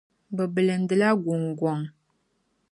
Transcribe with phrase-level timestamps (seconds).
[0.35, 1.79] Bɛ bilindi la guŋguŋ.